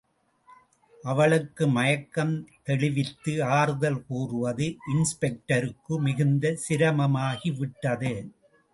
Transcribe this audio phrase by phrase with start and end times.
[1.03, 2.33] அவளுக்கு மயக்கம்
[2.63, 8.13] தெளிவித்து ஆறுதல் கூறுவது, இன்ஸ்பெக்டருக்கு மிகுந்த சிரமமாகிவிட்டது.